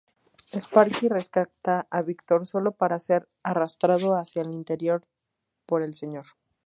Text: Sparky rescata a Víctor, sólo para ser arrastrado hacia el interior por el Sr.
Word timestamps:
Sparky 0.61 1.07
rescata 1.09 1.75
a 1.97 1.99
Víctor, 2.09 2.41
sólo 2.53 2.69
para 2.79 2.97
ser 3.07 3.29
arrastrado 3.51 4.15
hacia 4.15 4.41
el 4.41 4.51
interior 4.51 5.05
por 5.67 5.83
el 5.83 5.93
Sr. 5.93 6.25